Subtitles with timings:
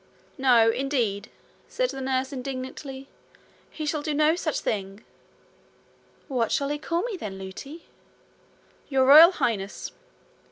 [0.35, 1.29] 'No, indeed,'
[1.67, 3.07] said the nurse indignantly.
[3.69, 5.05] 'He shall do no such thing.'
[6.27, 7.83] 'What shall he call me, then, Lootie?'
[8.89, 9.91] 'Your Royal Highness.'